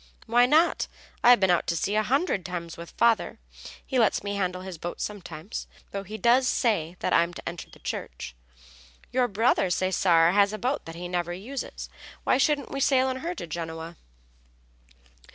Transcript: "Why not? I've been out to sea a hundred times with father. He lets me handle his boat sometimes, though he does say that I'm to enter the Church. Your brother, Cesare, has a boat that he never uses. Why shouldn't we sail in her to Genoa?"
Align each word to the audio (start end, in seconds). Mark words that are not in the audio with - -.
"Why 0.25 0.47
not? 0.47 0.87
I've 1.23 1.39
been 1.39 1.51
out 1.51 1.67
to 1.67 1.77
sea 1.77 1.93
a 1.93 2.01
hundred 2.01 2.43
times 2.43 2.75
with 2.75 2.89
father. 2.97 3.37
He 3.85 3.99
lets 3.99 4.23
me 4.23 4.33
handle 4.33 4.63
his 4.63 4.79
boat 4.79 4.99
sometimes, 4.99 5.67
though 5.91 6.01
he 6.01 6.17
does 6.17 6.47
say 6.47 6.95
that 7.01 7.13
I'm 7.13 7.35
to 7.35 7.47
enter 7.47 7.69
the 7.69 7.77
Church. 7.77 8.33
Your 9.11 9.27
brother, 9.27 9.69
Cesare, 9.69 10.31
has 10.33 10.53
a 10.53 10.57
boat 10.57 10.85
that 10.85 10.95
he 10.95 11.07
never 11.07 11.33
uses. 11.33 11.87
Why 12.23 12.39
shouldn't 12.39 12.71
we 12.71 12.79
sail 12.79 13.09
in 13.09 13.17
her 13.17 13.35
to 13.35 13.45
Genoa?" 13.45 13.95